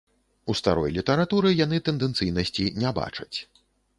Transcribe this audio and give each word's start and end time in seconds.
У 0.51 0.53
старой 0.59 0.93
літаратуры 0.97 1.51
яны 1.65 1.77
тэндэнцыйнасці 1.89 2.65
не 2.85 2.95
бачаць. 3.01 3.37